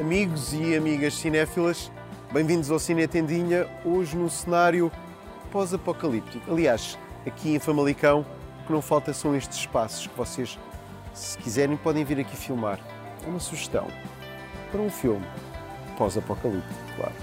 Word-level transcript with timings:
Amigos 0.00 0.54
e 0.54 0.74
amigas 0.74 1.12
cinéfilas, 1.12 1.92
bem-vindos 2.32 2.70
ao 2.70 2.78
Cine 2.78 3.06
Tendinha, 3.06 3.68
hoje 3.84 4.16
no 4.16 4.30
cenário 4.30 4.90
pós-apocalíptico. 5.52 6.50
Aliás, 6.50 6.98
aqui 7.26 7.54
em 7.54 7.58
Famalicão, 7.58 8.24
o 8.62 8.66
que 8.66 8.72
não 8.72 8.80
falta 8.80 9.12
são 9.12 9.36
estes 9.36 9.58
espaços 9.58 10.06
que 10.06 10.16
vocês, 10.16 10.58
se 11.12 11.36
quiserem, 11.36 11.76
podem 11.76 12.02
vir 12.02 12.18
aqui 12.18 12.34
filmar. 12.34 12.80
É 13.22 13.28
uma 13.28 13.38
sugestão 13.38 13.88
para 14.72 14.80
um 14.80 14.88
filme 14.88 15.26
pós-apocalíptico, 15.98 16.80
claro. 16.96 17.14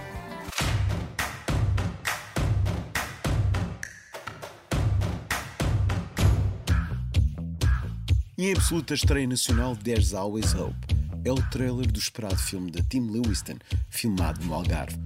E 8.38 8.50
em 8.50 8.54
absoluta 8.54 8.94
estreia 8.94 9.26
nacional, 9.26 9.76
There's 9.76 10.14
Always 10.14 10.54
Hope. 10.54 10.87
É 11.28 11.32
o 11.32 11.36
trailer 11.50 11.92
do 11.92 12.00
esperado 12.00 12.38
filme 12.38 12.72
de 12.72 12.82
Tim 12.84 13.12
Lewiston, 13.12 13.58
filmado 13.90 14.42
no 14.46 14.54
Algarve. 14.54 14.98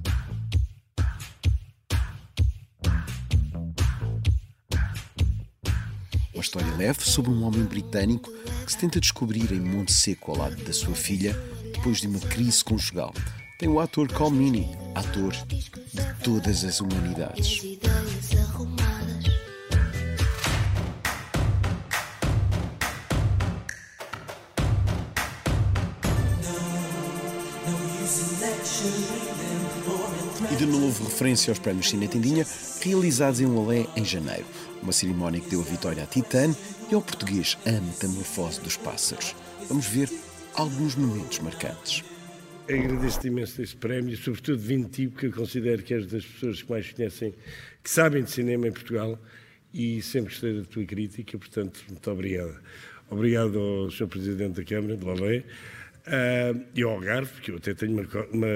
Uma 6.32 6.44
história 6.44 6.76
leve 6.76 7.02
sobre 7.02 7.32
um 7.32 7.44
homem 7.44 7.64
britânico 7.64 8.32
que 8.64 8.72
se 8.72 8.78
tenta 8.78 9.00
descobrir 9.00 9.52
em 9.52 9.60
Monte 9.60 9.92
Seco 9.92 10.30
ao 10.30 10.38
lado 10.38 10.64
da 10.64 10.72
sua 10.72 10.94
filha 10.94 11.34
depois 11.74 12.00
de 12.00 12.06
uma 12.06 12.20
crise 12.20 12.64
conjugal. 12.64 13.16
Tem 13.58 13.68
o 13.68 13.80
ator 13.80 14.08
Calmini, 14.08 14.70
ator 14.94 15.32
de 15.32 16.14
todas 16.24 16.64
as 16.64 16.82
humanidades. 16.82 17.62
De 30.62 30.68
novo 30.68 31.06
referência 31.06 31.50
aos 31.50 31.58
prémios 31.58 31.90
Cine 31.90 32.08
Tendinha, 32.08 32.46
realizados 32.84 33.42
em 33.42 33.48
Olé 33.48 33.88
em 33.96 34.06
janeiro. 34.06 34.46
Uma 34.84 34.92
cerimónia 34.92 35.42
que 35.42 35.50
deu 35.50 35.60
a 35.60 35.64
vitória 35.64 36.04
a 36.04 36.06
Titane 36.06 36.56
e 36.92 36.94
ao 36.94 37.02
português 37.02 37.58
A 37.66 37.72
Metamorfose 37.72 38.62
dos 38.62 38.78
Pássaros. 38.78 39.36
Vamos 39.68 39.88
ver 39.88 40.08
alguns 40.54 40.94
momentos 40.96 41.40
marcantes. 41.40 42.04
Agradeço-te 42.70 43.30
imenso 43.30 43.60
este 43.60 43.76
prémio, 43.76 44.16
sobretudo 44.16 44.60
vindo 44.60 44.86
de 44.86 44.92
ti, 44.92 45.08
porque 45.08 45.26
eu 45.26 45.32
considero 45.32 45.82
que 45.82 45.96
és 45.96 46.06
das 46.06 46.24
pessoas 46.24 46.62
que 46.62 46.70
mais 46.70 46.92
conhecem, 46.92 47.34
que 47.84 47.90
sabem 47.90 48.24
de 48.24 48.30
cinema 48.30 48.68
em 48.68 48.72
Portugal 48.72 49.18
e 49.74 50.00
sempre 50.04 50.30
gostei 50.30 50.60
da 50.60 50.64
tua 50.64 50.86
crítica, 50.86 51.40
portanto, 51.40 51.84
muito 51.90 52.12
obrigado. 52.12 52.56
Obrigado 53.10 53.58
ao 53.58 53.90
Sr. 53.90 54.08
Presidente 54.08 54.62
da 54.62 54.64
Câmara, 54.64 54.96
de 54.96 55.04
Lolé, 55.04 55.44
uh, 56.08 56.64
e 56.76 56.84
ao 56.84 56.92
Algarve, 56.92 57.32
porque 57.34 57.52
eu 57.52 57.58
até 57.58 57.74
tenho 57.74 57.94
uma, 57.94 58.04
uma, 58.32 58.48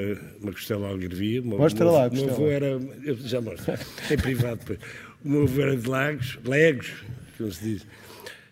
uma 0.41 0.51
costela 0.51 0.87
algarvia. 0.87 1.41
Mostra 1.41 1.85
lá, 1.85 2.07
O 2.07 2.13
meu 2.13 2.29
avô 2.29 2.47
era, 2.47 2.79
eu 3.03 3.15
já 3.15 3.41
mostro, 3.41 3.73
em 4.11 4.17
privado 4.17 4.57
depois. 4.57 4.79
O 5.23 5.29
meu 5.29 5.43
avô 5.43 5.61
era 5.61 5.75
de 5.75 5.89
Lagos, 5.89 6.39
Legos, 6.45 6.91
como 7.37 7.51
se 7.51 7.63
diz. 7.63 7.87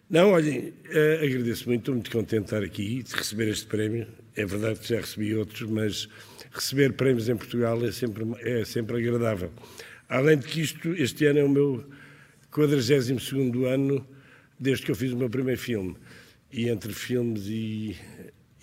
Não, 0.10 0.32
olhem, 0.32 0.70
uh, 0.70 1.24
agradeço 1.24 1.68
muito, 1.68 1.82
estou 1.82 1.96
muito 1.96 2.12
contente 2.12 2.40
de 2.40 2.46
estar 2.46 2.64
aqui 2.64 3.00
e 3.00 3.04
de 3.04 3.16
receber 3.16 3.48
este 3.50 3.66
prémio. 3.66 4.08
É 4.36 4.46
verdade 4.46 4.80
que 4.80 4.90
já 4.90 4.98
recebi 4.98 5.36
outros, 5.36 5.70
mas 5.70 6.10
receber 6.52 6.94
prémios 6.94 7.30
em 7.30 7.36
Portugal 7.36 7.84
é 7.86 7.92
sempre, 7.92 8.24
é 8.42 8.66
sempre 8.66 8.98
agradável. 8.98 9.52
Além 10.10 10.38
de 10.38 10.48
que 10.48 10.62
isto, 10.62 10.94
este 10.94 11.26
ano 11.26 11.40
é 11.40 11.44
o 11.44 11.50
meu 11.50 11.84
42 12.52 13.10
ano 13.66 14.06
desde 14.60 14.86
que 14.86 14.92
eu 14.92 14.96
fiz 14.96 15.12
o 15.12 15.18
meu 15.18 15.30
primeiro 15.30 15.60
filme. 15.60 15.96
E 16.52 16.70
entre 16.70 16.94
filmes 16.94 17.48
e, 17.48 17.96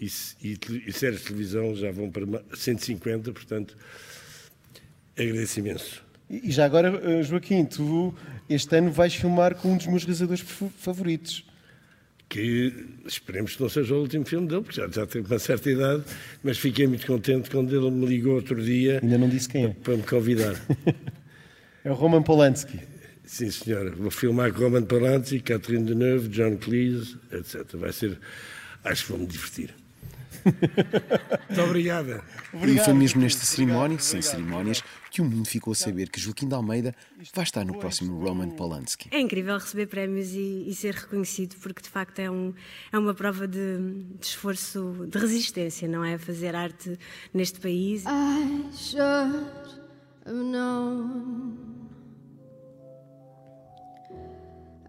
e, 0.01 0.11
e, 0.43 0.59
e 0.87 0.93
séries 0.93 1.21
de 1.21 1.27
televisão 1.27 1.75
já 1.75 1.91
vão 1.91 2.11
para 2.11 2.25
150, 2.55 3.33
portanto, 3.33 3.77
agradeço 5.17 5.61
imenso. 5.61 6.03
E 6.31 6.51
já 6.51 6.65
agora, 6.65 7.01
eh, 7.03 7.23
Joaquim, 7.25 7.65
tu 7.65 8.15
este 8.49 8.77
ano 8.77 8.91
vais 8.91 9.15
filmar 9.15 9.57
com 9.57 9.73
um 9.73 9.77
dos 9.77 9.87
meus 9.87 10.05
realizadores 10.05 10.45
favoritos. 10.79 11.45
Que 12.29 12.73
esperemos 13.05 13.57
que 13.57 13.63
não 13.63 13.69
seja 13.69 13.93
o 13.93 14.01
último 14.01 14.25
filme 14.25 14.47
dele, 14.47 14.63
porque 14.63 14.81
já, 14.81 14.87
já 14.87 15.05
tem 15.05 15.21
uma 15.21 15.39
certa 15.41 15.69
idade, 15.69 16.05
mas 16.41 16.57
fiquei 16.57 16.87
muito 16.87 17.05
contente 17.05 17.51
quando 17.51 17.77
ele 17.77 17.91
me 17.91 18.07
ligou 18.07 18.37
outro 18.37 18.63
dia. 18.63 19.01
Ainda 19.03 19.19
não 19.19 19.29
disse 19.29 19.49
quem 19.49 19.65
é. 19.65 19.69
Para 19.71 19.97
me 19.97 20.05
convidar. 20.05 20.55
é 21.85 21.91
o 21.91 21.95
Roman 21.95 22.23
Polanski. 22.23 22.79
Sim, 23.25 23.51
senhora. 23.51 23.91
Vou 23.91 24.13
filmar 24.13 24.53
com 24.53 24.61
Roman 24.61 24.85
Polanski, 24.85 25.41
Catherine 25.41 25.85
Deneuve, 25.85 26.29
John 26.29 26.57
Cleese, 26.57 27.17
etc. 27.33 27.65
Vai 27.75 27.93
ser. 27.93 28.17
Acho 28.85 29.07
que 29.07 29.13
vou-me 29.13 29.27
divertir. 29.27 29.75
Muito 31.49 31.63
obrigada. 31.63 32.23
Obrigado. 32.53 32.83
E 32.83 32.85
foi 32.85 32.95
mesmo 32.95 33.21
nesta 33.21 33.45
cerimónia, 33.45 33.99
sem 33.99 34.23
cerimónias, 34.23 34.83
que 35.11 35.21
o 35.21 35.25
mundo 35.25 35.47
ficou 35.47 35.73
a 35.73 35.77
saber 35.77 36.09
que 36.09 36.21
Joaquim 36.21 36.49
de 36.49 36.55
Almeida 36.55 36.95
vai 37.35 37.45
estar 37.45 37.65
no 37.65 37.79
próximo 37.79 38.19
Roman 38.19 38.51
Polanski. 38.51 39.09
É 39.11 39.21
incrível 39.21 39.59
receber 39.59 39.87
prémios 39.87 40.33
e, 40.33 40.69
e 40.69 40.75
ser 40.75 40.95
reconhecido, 40.95 41.57
porque 41.61 41.83
de 41.83 41.89
facto 41.89 42.19
é, 42.21 42.31
um, 42.31 42.55
é 42.93 42.99
uma 42.99 43.15
prova 43.15 43.47
de, 43.47 43.79
de, 44.19 44.27
esforço, 44.27 45.07
de 45.09 45.19
resistência, 45.19 45.89
não 45.89 46.05
é? 46.05 46.17
Fazer 46.19 46.55
arte 46.55 46.99
neste 47.35 47.61
país. 47.61 48.05
I 48.07 48.71
should 48.73 49.81
have 50.27 50.35
known. 50.35 51.71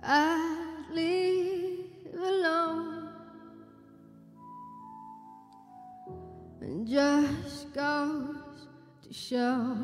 I'd 0.04 0.94
leave 0.94 1.86
alone. 2.16 3.01
And 6.62 6.88
just 6.88 7.74
goes 7.74 8.68
to 9.02 9.12
show 9.12 9.76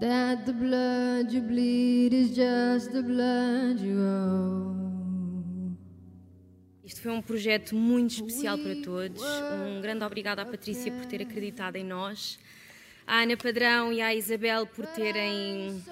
that 0.00 0.46
the 0.46 0.52
blood 0.54 1.30
you 1.30 1.42
bleed 1.42 2.14
is 2.14 2.34
just 2.34 2.90
the 2.92 3.02
blood 3.02 3.80
you 3.80 4.00
owe. 4.00 4.76
Isto 6.82 7.02
foi 7.02 7.12
um 7.12 7.20
projeto 7.20 7.74
muito 7.74 8.12
especial 8.12 8.56
para 8.56 8.76
todos. 8.76 9.22
Um 9.22 9.82
grande 9.82 10.04
obrigado 10.04 10.38
à 10.38 10.46
Patrícia 10.46 10.90
por 10.90 11.04
ter 11.04 11.20
acreditado 11.20 11.76
em 11.76 11.84
nós, 11.84 12.38
à 13.06 13.22
Ana 13.22 13.36
Padrão 13.36 13.92
e 13.92 14.00
à 14.00 14.14
Isabel 14.14 14.66
por 14.66 14.86
terem 14.86 15.82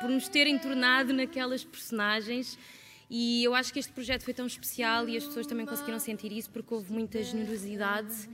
por 0.00 0.08
nos 0.08 0.28
terem 0.28 0.56
tornado 0.56 1.12
naquelas 1.12 1.64
personagens. 1.64 2.56
E 3.08 3.44
eu 3.44 3.54
acho 3.54 3.72
que 3.72 3.78
este 3.78 3.92
projeto 3.92 4.22
foi 4.22 4.34
tão 4.34 4.46
especial 4.46 5.08
e 5.08 5.16
as 5.16 5.24
pessoas 5.24 5.46
também 5.46 5.64
conseguiram 5.64 5.98
sentir 5.98 6.32
isso 6.32 6.50
porque 6.50 6.74
houve 6.74 6.92
muita 6.92 7.22
generosidade 7.22 8.28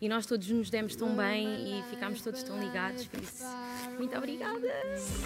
e 0.00 0.08
nós 0.08 0.26
todos 0.26 0.48
nos 0.48 0.70
demos 0.70 0.94
tão 0.94 1.16
bem 1.16 1.78
e 1.78 1.82
ficámos 1.90 2.20
todos 2.20 2.42
tão 2.42 2.60
ligados. 2.60 3.06
Por 3.06 3.20
isso, 3.20 3.44
muito 3.98 4.16
obrigada! 4.16 4.68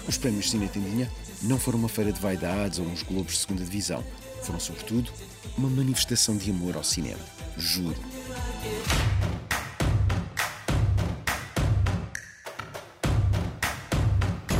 Os 0.07 0.17
prémios 0.17 0.49
Cine 0.49 0.67
Tendinha 0.67 1.11
não 1.43 1.59
foram 1.59 1.77
uma 1.79 1.89
feira 1.89 2.11
de 2.11 2.19
vaidades 2.19 2.79
ou 2.79 2.85
uns 2.85 3.03
globos 3.03 3.33
de 3.33 3.39
segunda 3.39 3.63
divisão. 3.63 4.03
Foram, 4.43 4.59
sobretudo, 4.59 5.11
uma 5.57 5.69
manifestação 5.69 6.35
de 6.37 6.49
amor 6.49 6.75
ao 6.75 6.83
cinema. 6.83 7.21
Juro. 7.57 7.95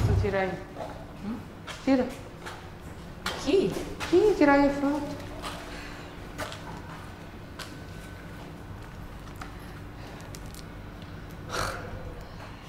Eu 0.08 0.22
tirei. 0.22 0.50
Hum? 1.26 1.38
Tira. 1.84 2.08
Aqui? 3.26 3.72
Sim, 4.14 4.36
tirar 4.38 4.60
aí 4.60 4.68
a 4.68 4.70
foto. 4.70 5.16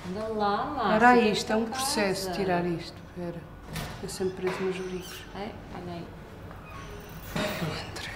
Anda 0.08 0.28
lá, 0.28 0.64
Márcia. 0.64 0.94
Era 0.94 1.18
isto, 1.18 1.52
é 1.52 1.56
um 1.56 1.66
processo 1.66 2.32
tirar 2.32 2.64
isto. 2.64 2.96
Espera. 3.10 3.42
Eu 4.02 4.08
sempre 4.08 4.36
preso 4.36 4.62
nos 4.62 4.74
jurídicos. 4.74 5.20
É? 5.36 5.50
Olha 5.74 5.92
aí. 5.92 6.06
Não 7.34 7.90
entrei 7.90 8.10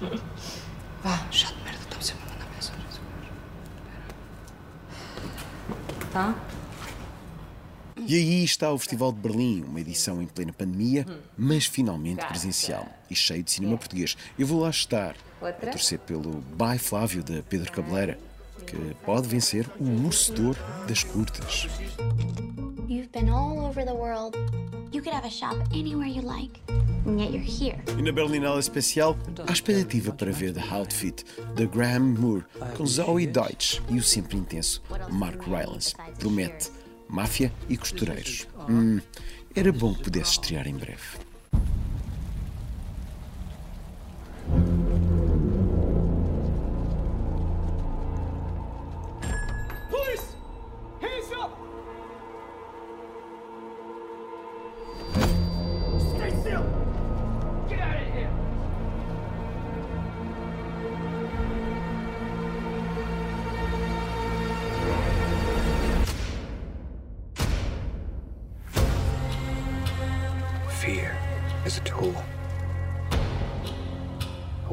vez. 0.00 0.22
Vá, 1.02 1.26
já 1.30 1.48
de 1.48 1.62
merda, 1.62 1.80
estão 1.80 2.00
sempre 2.00 2.24
a 2.24 2.32
mandar 2.32 2.50
mensagens. 2.54 3.00
Tá? 6.10 6.34
E 8.10 8.16
aí 8.16 8.42
está 8.42 8.72
o 8.72 8.76
Festival 8.76 9.12
de 9.12 9.20
Berlim, 9.20 9.62
uma 9.62 9.80
edição 9.80 10.20
em 10.20 10.26
plena 10.26 10.52
pandemia, 10.52 11.06
mas 11.38 11.66
finalmente 11.66 12.26
presencial 12.26 12.84
e 13.08 13.14
cheio 13.14 13.40
de 13.40 13.52
cinema 13.52 13.78
português. 13.78 14.16
Eu 14.36 14.48
vou 14.48 14.62
lá 14.62 14.70
estar 14.70 15.14
a 15.40 15.52
torcer 15.52 16.00
pelo 16.00 16.40
Bye 16.56 16.80
Flávio 16.80 17.22
de 17.22 17.40
Pedro 17.42 17.70
Cabeleira, 17.70 18.18
que 18.66 18.76
pode 19.06 19.28
vencer 19.28 19.64
o 19.78 19.84
Merecedor 19.84 20.56
das 20.88 21.04
Curtas. 21.04 21.68
You've 22.88 23.10
been 23.12 23.30
all 23.30 23.64
over 23.64 23.86
the 23.86 23.94
world. 23.94 24.36
You 24.92 25.04
could 25.04 25.14
have 25.14 25.24
a 25.24 25.30
shop 25.30 25.54
anywhere 25.72 26.08
you 26.08 26.22
like. 26.22 26.60
And 27.06 27.16
yet 27.20 27.30
you're 27.32 27.46
here. 27.46 27.78
E 27.96 28.02
na 28.02 28.10
Berlinale 28.10 28.58
Especial, 28.58 29.16
há 29.46 29.52
expectativa 29.52 30.12
para 30.12 30.32
ver 30.32 30.52
The 30.52 30.68
Outfit 30.68 31.24
de 31.54 31.64
Graham 31.68 32.16
Moore 32.18 32.44
com 32.76 32.84
Zoe 32.84 33.28
Deutsch 33.28 33.80
e 33.88 33.98
o 33.98 34.02
sempre 34.02 34.36
intenso 34.36 34.82
Mark 35.12 35.46
Rylance. 35.46 35.94
Promete 36.18 36.72
máfia 37.10 37.52
e 37.68 37.76
costureiros. 37.76 38.46
Hum, 38.68 39.00
era 39.54 39.72
bom 39.72 39.94
que 39.94 40.04
pudesse 40.04 40.32
estrear 40.32 40.66
em 40.66 40.76
breve. 40.76 41.29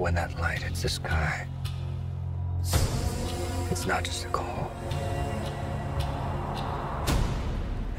When 0.07 0.15
that 0.15 0.33
light 0.39 0.63
hits 0.63 0.83
the 0.83 0.87
sky, 0.87 1.45
it's 3.69 3.85
not 3.85 4.05
just 4.05 4.23
a 4.23 4.29
call. 4.29 4.71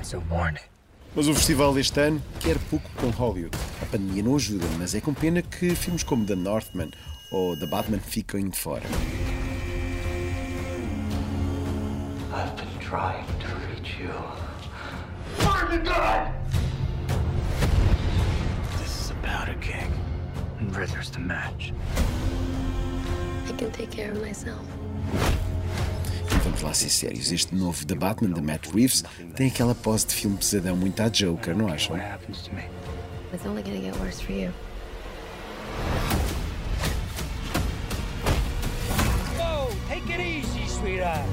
It's 0.01 0.15
a 0.15 0.21
warning. 0.31 0.63
Mas 1.15 1.29
o 1.29 1.35
festival 1.35 1.75
deste 1.75 2.01
ano 2.01 2.23
quer 2.41 2.59
pouco 2.71 2.89
com 2.97 3.11
Hollywood. 3.11 3.55
A 3.83 3.87
pandemia 3.87 4.23
não 4.23 4.37
ajuda, 4.37 4.65
mas 4.79 4.95
é 4.95 5.03
com 5.03 5.13
pena 5.13 5.43
que 5.43 5.75
filmes 5.75 6.03
como 6.03 6.25
The 6.25 6.35
Northman 6.35 6.93
ou 7.31 7.55
The 7.59 7.67
Batman 7.67 7.99
ficam 7.99 8.49
de 8.49 8.59
fora. 8.59 8.85
I've 12.33 12.57
been 12.57 12.79
trying 12.81 13.27
to 13.41 13.49
reach 13.69 14.01
you. 14.01 14.15
Find 15.45 15.69
the 15.73 15.79
gun! 15.85 16.33
This 18.79 18.99
is 18.99 19.11
about 19.11 19.51
a 19.51 19.55
king, 19.61 19.93
and 20.69 20.77
Rither's 20.77 21.11
the 21.11 21.21
match. 21.21 21.73
I 23.49 23.53
can 23.53 23.71
take 23.73 23.91
care 23.91 24.13
of 24.13 24.21
myself. 24.21 24.65
E 26.31 26.35
vamos 26.45 26.63
lá 26.63 26.75
ser 26.75 26.91
sérios, 26.91 27.33
este 27.33 27.55
novo 27.55 27.87
The 27.87 27.95
Batman 27.95 28.33
de 28.33 28.43
Matt 28.43 28.69
Reeves 28.75 29.03
tem 29.35 29.49
aquela 29.49 29.75
pose 29.75 30.07
de 30.07 30.15
filme 30.15 30.37
pesadão 30.37 30.77
muito 30.77 31.01
à 31.01 31.09
Joker, 31.09 31.57
não 31.57 31.69
acham? 31.69 31.97
What 31.97 32.07
happens 32.07 32.43
to 32.43 32.55
me? 32.55 32.65
It's 33.33 33.47
only 33.47 33.63
gonna 33.63 33.81
get 33.81 33.97
worse 33.99 34.21
for 34.21 34.33
you. 34.33 34.53
Whoa, 39.39 39.71
take 39.89 40.11
it 40.11 40.21
easy, 40.21 40.69
sweetheart. 40.69 41.25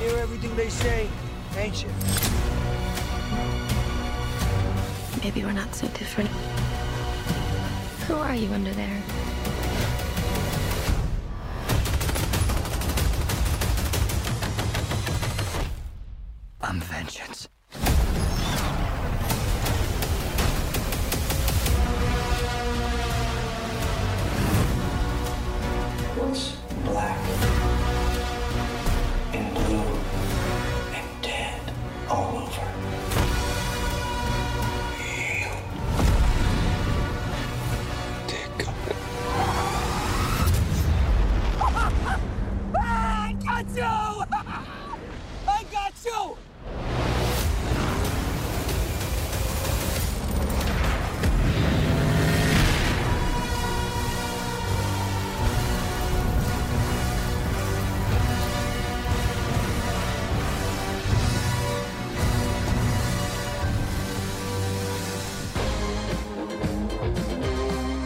Hear 0.00 0.18
everything 0.18 0.54
they 0.56 0.70
say, 0.70 1.08
ain't 1.56 1.82
you? 1.82 1.90
Maybe 5.22 5.44
we're 5.44 5.52
not 5.52 5.72
so 5.74 5.86
different. 5.88 6.30
Who 8.08 8.14
are 8.14 8.34
you 8.34 8.50
under 8.54 8.72
there? 8.72 9.02
I'm 16.62 16.80
vengeance. 16.80 17.48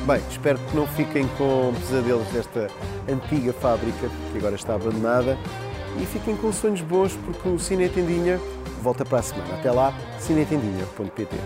Bem, 0.06 0.20
espero 0.28 0.58
que 0.58 0.74
não 0.74 0.84
fiquem 0.84 1.28
com 1.38 1.72
pesadelos 1.74 2.26
desta 2.28 2.68
antiga 3.08 3.52
fábrica 3.52 4.08
que 4.32 4.38
agora 4.38 4.56
está 4.56 4.74
abandonada 4.74 5.38
e 6.00 6.04
fiquem 6.06 6.36
com 6.36 6.52
sonhos 6.52 6.80
bons 6.80 7.14
porque 7.24 7.48
o 7.48 7.56
Cine 7.56 7.88
Tendinha 7.88 8.40
volta 8.82 9.04
para 9.04 9.20
a 9.20 9.22
semana. 9.22 9.54
Até 9.54 9.70
lá, 9.70 9.94
cinetendinha.pt. 10.18 11.36